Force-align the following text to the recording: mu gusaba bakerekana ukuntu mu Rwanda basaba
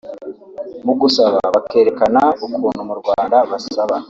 mu 0.85 0.93
gusaba 1.01 1.39
bakerekana 1.53 2.21
ukuntu 2.45 2.81
mu 2.89 2.93
Rwanda 3.01 3.37
basaba 3.49 3.95